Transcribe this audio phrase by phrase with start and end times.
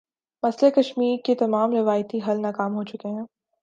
[0.43, 3.25] مسئلہ کشمیر کے تمام روایتی حل ناکام ہو چکے ہیں۔